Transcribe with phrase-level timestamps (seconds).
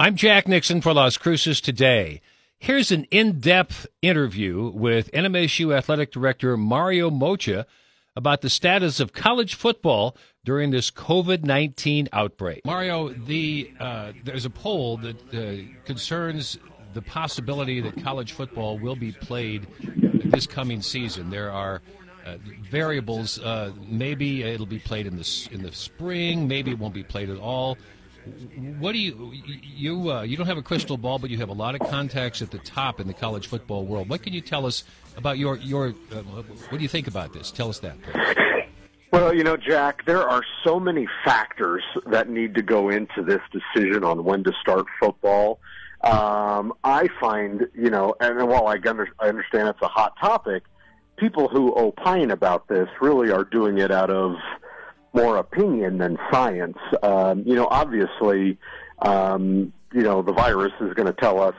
[0.00, 2.20] I'm Jack Nixon for Las Cruces Today.
[2.56, 7.64] Here's an in depth interview with NMSU Athletic Director Mario Moccia
[8.14, 12.64] about the status of college football during this COVID 19 outbreak.
[12.64, 16.60] Mario, the, uh, there's a poll that uh, concerns
[16.94, 19.66] the possibility that college football will be played
[20.26, 21.30] this coming season.
[21.30, 21.82] There are
[22.24, 22.36] uh,
[22.70, 23.40] variables.
[23.40, 26.46] Uh, maybe it'll be played in the in the spring.
[26.46, 27.76] Maybe it won't be played at all
[28.78, 29.32] what do you
[29.62, 32.42] you uh, you don't have a crystal ball, but you have a lot of contacts
[32.42, 34.08] at the top in the college football world.
[34.08, 34.84] What can you tell us
[35.16, 35.88] about your your?
[36.12, 37.50] Uh, what do you think about this?
[37.50, 38.00] Tell us that.
[38.02, 38.36] Please.
[39.10, 43.40] Well, you know, Jack, there are so many factors that need to go into this
[43.50, 45.60] decision on when to start football.
[46.02, 50.64] Um, I find, you know, and while I, under, I understand it's a hot topic,
[51.16, 54.36] people who opine about this really are doing it out of
[55.12, 56.78] more opinion than science.
[57.02, 58.58] Um, you know, obviously,
[59.00, 61.56] um, you know, the virus is going to tell us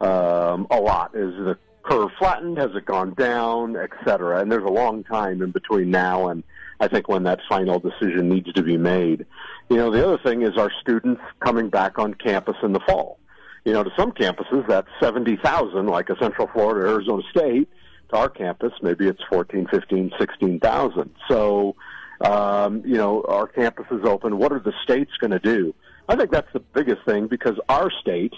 [0.00, 1.14] um, a lot.
[1.14, 2.58] Is the curve flattened?
[2.58, 3.76] Has it gone down?
[3.76, 4.40] Et cetera.
[4.40, 6.42] And there's a long time in between now and
[6.80, 9.26] I think when that final decision needs to be made.
[9.68, 13.18] You know, the other thing is our students coming back on campus in the fall.
[13.64, 17.68] You know, to some campuses that's 70,000, like a Central Florida, Arizona State.
[18.10, 21.14] To our campus, maybe it's 14, 15, 16,000.
[21.28, 21.76] So,
[22.20, 24.38] um, you know, our campus is open.
[24.38, 25.74] What are the states going to do?
[26.08, 28.34] I think that's the biggest thing because our state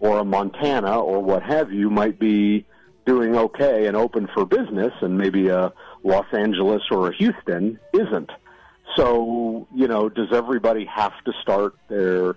[0.00, 2.66] or a Montana or what have you might be
[3.06, 8.30] doing okay and open for business, and maybe a Los Angeles or a Houston isn't.
[8.96, 12.36] So, you know, does everybody have to start their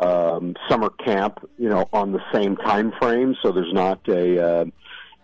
[0.00, 4.64] um, summer camp, you know, on the same time frame so there's not a uh,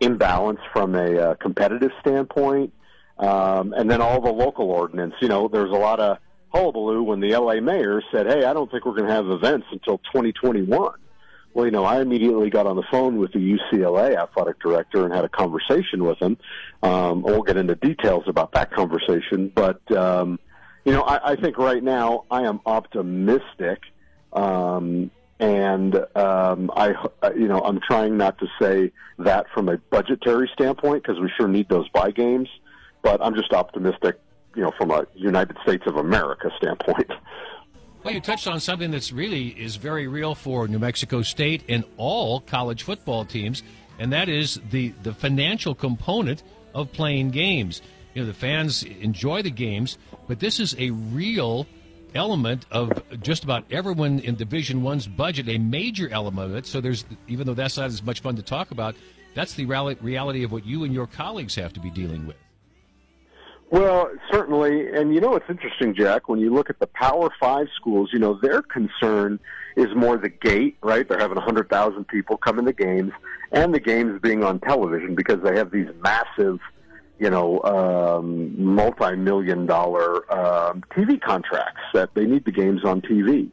[0.01, 2.73] imbalance from a uh, competitive standpoint?
[3.19, 5.15] Um, and then all the local ordinance.
[5.21, 6.19] You know, there's a lot of
[6.53, 9.67] hullabaloo when the LA mayor said, "Hey, I don't think we're going to have events
[9.71, 10.95] until 2021."
[11.55, 15.15] Well, you know, I immediately got on the phone with the UCLA athletic director and
[15.15, 16.39] had a conversation with him.
[16.83, 20.39] Um, we'll get into details about that conversation, but um,
[20.85, 23.81] you know, I, I think right now I am optimistic.
[24.33, 26.95] Um, and um, I,
[27.37, 31.49] you know, I'm trying not to say that from a budgetary standpoint because we sure
[31.49, 32.49] need those buy games
[33.03, 34.19] but I'm just optimistic,
[34.55, 37.11] you know, from a United States of America standpoint.
[38.05, 41.85] Well, you touched on something that's really is very real for New Mexico State and
[41.97, 43.63] all college football teams,
[43.99, 46.43] and that is the the financial component
[46.75, 47.81] of playing games.
[48.15, 51.67] You know, the fans enjoy the games, but this is a real
[52.15, 56.67] element of just about everyone in Division One's budget, a major element of it.
[56.67, 58.97] So there's, even though that's not as much fun to talk about,
[59.35, 62.37] that's the reality of what you and your colleagues have to be dealing with.
[63.73, 66.29] Well, certainly, and you know it's interesting, Jack.
[66.29, 69.41] When you look at the Power Five schools, you know their concern
[69.77, 71.09] is more the gate, right?
[71.09, 73.13] They're having a hundred thousand people come in the games,
[73.51, 76.61] and the games being on television because they have these massive,
[77.19, 83.51] you know, um, multi-million dollar um, TV contracts that they need the games on TV.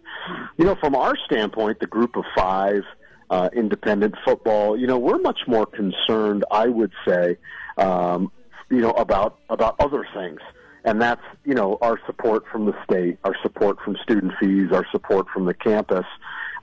[0.58, 2.84] You know, from our standpoint, the Group of Five,
[3.30, 7.38] uh, independent football, you know, we're much more concerned, I would say,
[7.78, 8.34] um,
[8.70, 10.40] you know, about about other things.
[10.86, 14.86] And that's, you know, our support from the state, our support from student fees, our
[14.92, 16.06] support from the campus.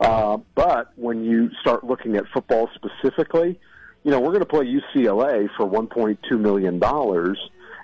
[0.00, 3.60] Uh, but when you start looking at football specifically,
[4.04, 6.82] you know, we're going to play UCLA for $1.2 million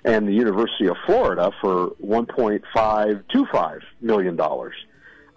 [0.05, 4.39] and the University of Florida for $1.525 million.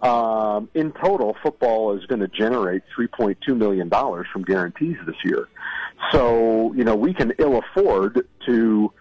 [0.01, 5.47] Um, in total, football is going to generate $3.2 million from guarantees this year.
[6.11, 8.93] So, you know, we can ill afford to,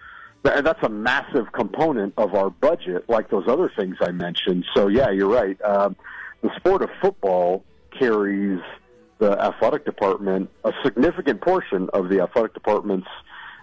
[0.42, 4.64] that's a massive component of our budget, like those other things I mentioned.
[4.74, 5.60] So, yeah, you're right.
[5.62, 5.96] Um,
[6.42, 7.64] the sport of football
[7.98, 8.60] carries
[9.18, 13.08] the athletic department a significant portion of the athletic department's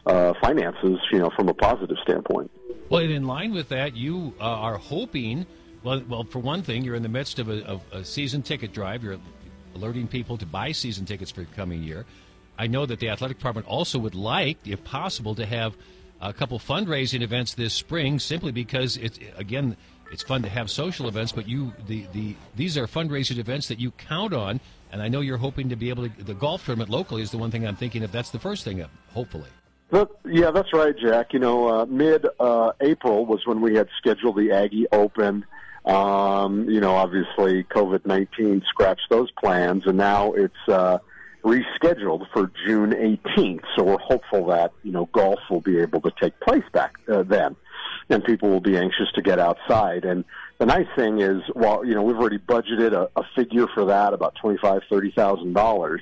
[0.06, 2.52] uh, finances, you know, from a positive standpoint.
[2.90, 5.46] Well, in line with that, you uh, are hoping.
[5.84, 8.74] Well, well, for one thing, you're in the midst of a, of a season ticket
[8.74, 9.04] drive.
[9.04, 9.18] You're
[9.76, 12.06] alerting people to buy season tickets for the coming year.
[12.58, 15.76] I know that the athletic department also would like, if possible, to have
[16.22, 19.76] a couple fundraising events this spring, simply because it's again
[20.12, 23.80] it's fun to have social events, but you the, the these are fundraising events that
[23.80, 24.60] you count on,
[24.92, 26.24] and I know you're hoping to be able to.
[26.24, 28.12] The golf tournament locally is the one thing I'm thinking of.
[28.12, 29.50] That's the first thing, hopefully.
[30.26, 31.34] Yeah, that's right, Jack.
[31.34, 35.46] You know, uh, mid uh, April was when we had scheduled the Aggie Open.
[35.86, 40.54] Um, you know, obviously COVID nineteen scratched those plans, and now it's.
[40.68, 41.00] Uh,
[41.44, 43.64] rescheduled for June 18th.
[43.76, 47.24] So we're hopeful that you know golf will be able to take place back uh,
[47.24, 47.56] then.
[48.10, 50.06] and people will be anxious to get outside.
[50.06, 50.24] And
[50.60, 54.14] the nice thing is, while you know we've already budgeted a, a figure for that,
[54.14, 56.02] about twenty five, thirty thousand dollars,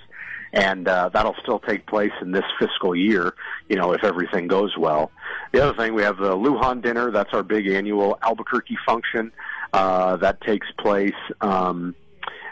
[0.53, 3.33] and uh, that'll still take place in this fiscal year.
[3.69, 5.11] You know, if everything goes well.
[5.53, 7.11] The other thing, we have the Lujan dinner.
[7.11, 9.31] That's our big annual Albuquerque function
[9.73, 11.13] uh, that takes place.
[11.41, 11.95] Um,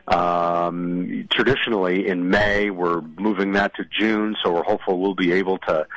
[0.10, 5.58] um, traditionally in May, we're moving that to June, so we're hopeful we'll be able
[5.60, 5.88] to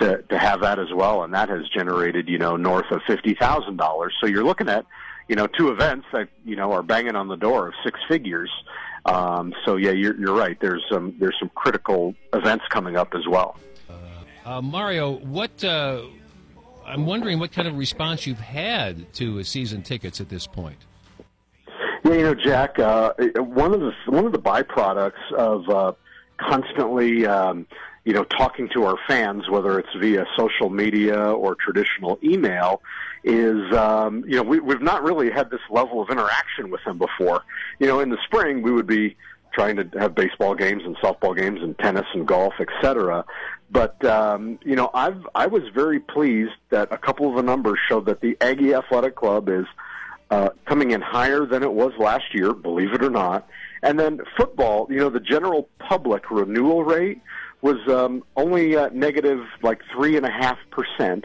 [0.00, 3.34] to, to have that as well, and that has generated you know north of fifty
[3.34, 4.14] thousand dollars.
[4.20, 4.86] So you're looking at
[5.28, 8.50] you know two events that you know are banging on the door of six figures.
[9.04, 10.58] Um, so yeah, you're, you're right.
[10.60, 13.56] There's some there's some critical events coming up as well.
[13.88, 13.94] Uh,
[14.50, 16.02] uh, Mario, what uh,
[16.86, 20.78] I'm wondering what kind of response you've had to season tickets at this point.
[22.08, 25.92] Yeah, you know, Jack, uh, one of the one of the byproducts of uh,
[26.38, 27.66] constantly, um,
[28.06, 32.80] you know, talking to our fans, whether it's via social media or traditional email,
[33.24, 36.96] is um, you know we, we've not really had this level of interaction with them
[36.96, 37.42] before.
[37.78, 39.14] You know, in the spring we would be
[39.52, 43.26] trying to have baseball games and softball games and tennis and golf, etc.
[43.70, 47.78] But um, you know, I've I was very pleased that a couple of the numbers
[47.86, 49.66] showed that the Aggie Athletic Club is
[50.30, 53.48] uh, coming in higher than it was last year, believe it or not.
[53.82, 57.20] And then football, you know, the general public renewal rate
[57.62, 61.24] was um, only uh, negative like three and a half percent,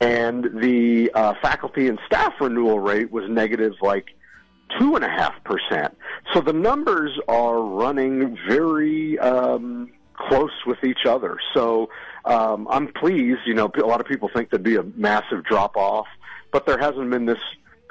[0.00, 4.06] and the uh, faculty and staff renewal rate was negative like
[4.78, 5.96] two and a half percent.
[6.32, 11.38] So the numbers are running very um, close with each other.
[11.54, 11.88] So
[12.24, 13.40] um, I'm pleased.
[13.46, 16.06] You know, a lot of people think there'd be a massive drop off,
[16.52, 17.38] but there hasn't been this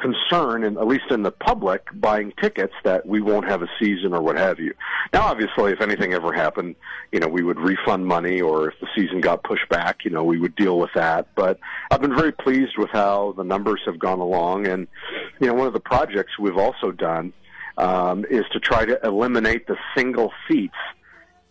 [0.02, 4.14] concern, and at least in the public, buying tickets that we won't have a season
[4.14, 4.74] or what have you.
[5.14, 6.76] Now, obviously, if anything ever happened,
[7.12, 10.24] you know, we would refund money, or if the season got pushed back, you know,
[10.24, 11.28] we would deal with that.
[11.36, 11.60] But
[11.92, 14.88] I've been very pleased with how the numbers have gone along, and
[15.40, 17.34] you know, one of the projects we've also done
[17.78, 20.76] um, is to try to eliminate the single seats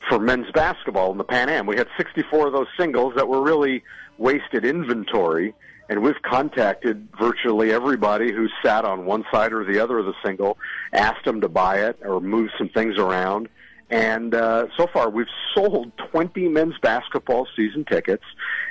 [0.08, 1.66] for men's basketball in the Pan Am.
[1.66, 3.82] We had 64 of those singles that were really
[4.18, 5.54] wasted inventory
[5.90, 10.14] and we've contacted virtually everybody who sat on one side or the other of the
[10.24, 10.56] single,
[10.92, 13.48] asked them to buy it or move some things around.
[13.90, 18.22] And uh, so far, we've sold 20 men's basketball season tickets,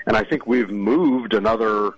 [0.07, 1.91] and I think we've moved another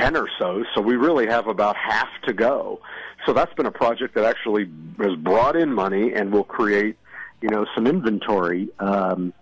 [0.00, 0.64] 10 or so.
[0.74, 2.80] So we really have about half to go.
[3.26, 6.96] So that's been a project that actually has brought in money and will create,
[7.42, 9.34] you know, some inventory um,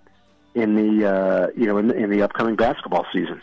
[0.56, 3.41] in the uh, you know in in the upcoming basketball season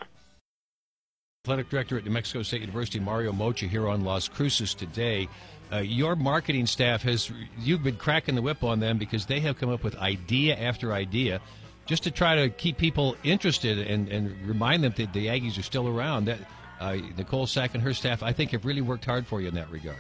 [1.48, 5.30] athletic director at New Mexico State University, Mario Moccia, here on Las Cruces today.
[5.72, 9.58] Uh, your marketing staff has, you've been cracking the whip on them because they have
[9.58, 11.40] come up with idea after idea
[11.86, 15.64] just to try to keep people interested and, and remind them that the Aggies are
[15.64, 16.26] still around.
[16.26, 16.40] That
[16.82, 19.56] uh, Nicole Sack and her staff, I think, have really worked hard for you in
[19.56, 19.96] that regard.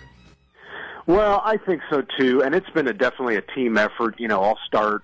[1.05, 4.19] Well, I think so too, and it's been a, definitely a team effort.
[4.19, 5.03] You know, I'll start,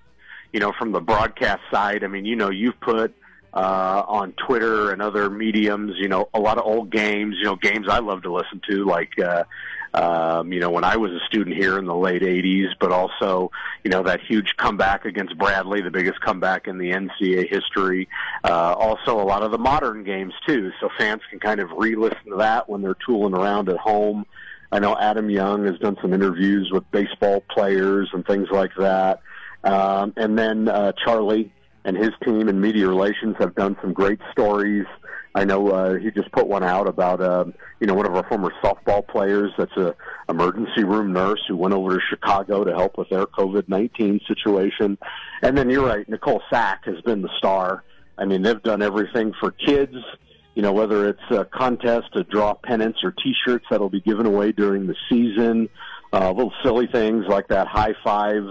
[0.52, 2.04] you know, from the broadcast side.
[2.04, 3.16] I mean, you know, you've put
[3.54, 5.94] uh, on Twitter and other mediums.
[5.98, 7.36] You know, a lot of old games.
[7.38, 9.44] You know, games I love to listen to, like uh,
[9.94, 13.52] um, you know when I was a student here in the late '80s, but also
[13.84, 18.10] you know that huge comeback against Bradley, the biggest comeback in the NCAA history.
[18.44, 22.32] Uh, also, a lot of the modern games too, so fans can kind of re-listen
[22.32, 24.26] to that when they're tooling around at home.
[24.72, 29.22] I know Adam Young has done some interviews with baseball players and things like that.
[29.64, 31.54] Um, and then uh, Charlie
[31.86, 34.86] and his team in media relations have done some great stories.
[35.36, 37.46] I know uh, he just put one out about uh,
[37.80, 39.96] you know one of our former softball players that's a
[40.30, 44.98] emergency room nurse who went over to Chicago to help with their COVID nineteen situation.
[45.42, 47.84] And then you're right, Nicole Sack has been the star.
[48.18, 49.96] I mean, they've done everything for kids.
[50.56, 54.52] You know, whether it's a contest to draw pennants or T-shirts that'll be given away
[54.52, 55.68] during the season,
[56.14, 58.44] uh, little silly things like that high five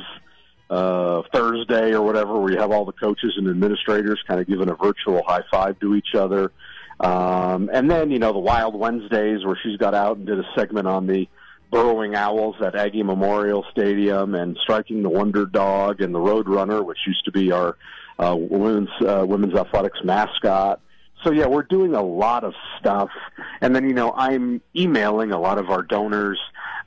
[0.73, 4.71] uh, Thursday or whatever, where you have all the coaches and administrators kind of giving
[4.71, 6.51] a virtual high five to each other.
[6.99, 10.45] Um, and then, you know, the Wild Wednesdays where she's got out and did a
[10.57, 11.29] segment on the
[11.71, 16.83] burrowing owls at Aggie Memorial Stadium and striking the Wonder Dog and the Road Runner,
[16.83, 17.77] which used to be our
[18.19, 20.81] uh, women's uh, women's athletics mascot.
[21.23, 23.11] So yeah, we're doing a lot of stuff,
[23.61, 26.41] and then you know I'm emailing a lot of our donors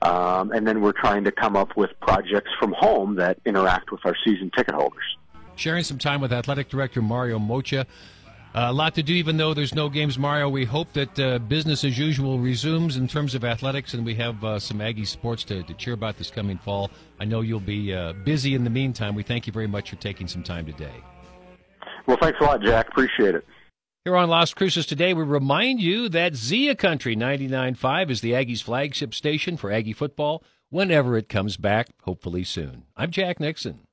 [0.05, 4.01] um, and then we're trying to come up with projects from home that interact with
[4.05, 5.17] our season ticket holders.
[5.55, 7.85] Sharing some time with Athletic Director Mario Moccia.
[8.53, 10.47] Uh, a lot to do, even though there's no games, Mario.
[10.47, 14.41] We hope that uh, business as usual resumes in terms of athletics, and we have
[14.45, 16.89] uh, some Aggie sports to, to, cheer about this coming fall.
[17.19, 19.13] I know you'll be uh, busy in the meantime.
[19.13, 21.03] We thank you very much for taking some time today.
[22.07, 22.87] Well, thanks a lot, Jack.
[22.87, 23.45] Appreciate it.
[24.05, 28.61] Here on Las Cruces today, we remind you that Zia Country 99.5 is the Aggies
[28.61, 32.83] flagship station for Aggie football whenever it comes back, hopefully soon.
[32.95, 33.84] I'm Jack Nixon.